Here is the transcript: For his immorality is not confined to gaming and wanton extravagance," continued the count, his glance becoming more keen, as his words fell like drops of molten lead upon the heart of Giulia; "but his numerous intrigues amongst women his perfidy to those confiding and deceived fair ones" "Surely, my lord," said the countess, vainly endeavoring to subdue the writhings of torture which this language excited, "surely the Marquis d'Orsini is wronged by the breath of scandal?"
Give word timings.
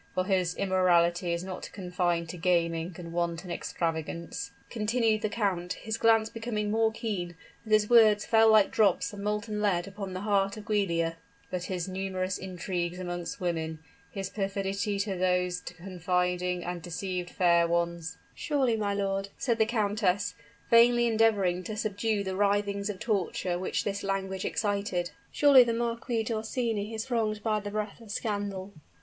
For 0.15 0.25
his 0.25 0.55
immorality 0.55 1.31
is 1.31 1.43
not 1.43 1.69
confined 1.73 2.27
to 2.29 2.37
gaming 2.37 2.95
and 2.97 3.13
wanton 3.13 3.51
extravagance," 3.51 4.49
continued 4.67 5.21
the 5.21 5.29
count, 5.29 5.73
his 5.73 5.97
glance 5.99 6.27
becoming 6.27 6.71
more 6.71 6.91
keen, 6.91 7.35
as 7.67 7.71
his 7.71 7.87
words 7.91 8.25
fell 8.25 8.49
like 8.49 8.71
drops 8.71 9.13
of 9.13 9.19
molten 9.19 9.61
lead 9.61 9.87
upon 9.87 10.13
the 10.13 10.21
heart 10.21 10.57
of 10.57 10.65
Giulia; 10.65 11.17
"but 11.51 11.65
his 11.65 11.87
numerous 11.87 12.39
intrigues 12.39 12.97
amongst 12.97 13.39
women 13.39 13.77
his 14.09 14.31
perfidy 14.31 14.73
to 15.01 15.15
those 15.15 15.59
confiding 15.61 16.63
and 16.63 16.81
deceived 16.81 17.29
fair 17.29 17.67
ones" 17.67 18.17
"Surely, 18.33 18.75
my 18.75 18.95
lord," 18.95 19.29
said 19.37 19.59
the 19.59 19.67
countess, 19.67 20.33
vainly 20.71 21.05
endeavoring 21.05 21.63
to 21.65 21.77
subdue 21.77 22.23
the 22.23 22.35
writhings 22.35 22.89
of 22.89 22.97
torture 22.99 23.59
which 23.59 23.83
this 23.83 24.01
language 24.01 24.45
excited, 24.45 25.11
"surely 25.31 25.63
the 25.63 25.73
Marquis 25.73 26.23
d'Orsini 26.23 26.91
is 26.95 27.11
wronged 27.11 27.43
by 27.43 27.59
the 27.59 27.69
breath 27.69 28.01
of 28.01 28.09
scandal?" 28.09 28.73